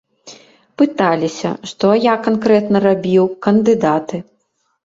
[0.81, 4.17] Пыталіся, што я канкрэтна рабіў, кандыдаты.